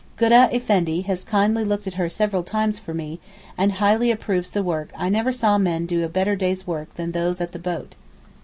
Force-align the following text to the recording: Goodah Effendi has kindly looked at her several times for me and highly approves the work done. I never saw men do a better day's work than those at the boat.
Goodah 0.17 0.49
Effendi 0.51 1.03
has 1.03 1.23
kindly 1.23 1.63
looked 1.63 1.85
at 1.85 1.93
her 1.93 2.09
several 2.09 2.41
times 2.41 2.79
for 2.79 2.91
me 2.91 3.19
and 3.55 3.73
highly 3.73 4.09
approves 4.09 4.49
the 4.49 4.63
work 4.63 4.89
done. 4.93 4.99
I 4.99 5.09
never 5.09 5.31
saw 5.31 5.59
men 5.59 5.85
do 5.85 6.03
a 6.03 6.09
better 6.09 6.35
day's 6.35 6.65
work 6.65 6.95
than 6.95 7.11
those 7.11 7.39
at 7.39 7.51
the 7.51 7.59
boat. 7.59 7.93